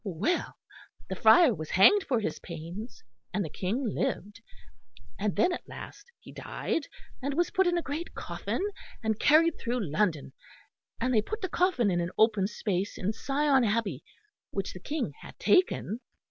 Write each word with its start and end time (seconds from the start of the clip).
Well, 0.03 0.55
the 1.09 1.15
friar 1.15 1.53
was 1.53 1.69
hanged 1.69 2.05
for 2.05 2.21
his 2.21 2.39
pains, 2.39 3.03
and 3.35 3.45
the 3.45 3.51
King 3.51 3.83
lived. 3.85 4.41
And 5.19 5.35
then 5.35 5.53
at 5.53 5.69
last 5.69 6.11
he 6.19 6.33
died, 6.33 6.87
and 7.21 7.35
was 7.35 7.51
put 7.51 7.67
in 7.67 7.77
a 7.77 7.83
great 7.83 8.15
coffin, 8.15 8.63
and 9.03 9.19
carried 9.19 9.59
through 9.59 9.87
London; 9.91 10.33
and 10.99 11.13
they 11.13 11.21
put 11.21 11.41
the 11.41 11.49
coffin 11.49 11.91
in 11.91 12.01
an 12.01 12.09
open 12.17 12.47
space 12.47 12.97
in 12.97 13.11
Sion 13.13 13.63
Abbey, 13.63 14.03
which 14.49 14.73
the 14.73 14.79
King 14.79 15.13
had 15.21 15.37
taken. 15.37 15.99